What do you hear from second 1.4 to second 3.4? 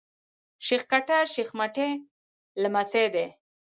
متي لمسی دﺉ.